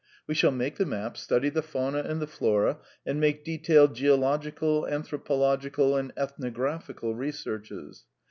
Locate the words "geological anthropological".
3.93-5.95